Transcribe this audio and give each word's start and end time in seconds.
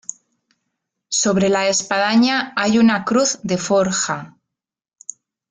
Sobre 1.09 1.47
la 1.49 1.67
espadaña 1.69 2.53
hay 2.55 2.79
una 2.79 3.05
cruz 3.05 3.37
de 3.43 3.59
forja. 3.59 4.35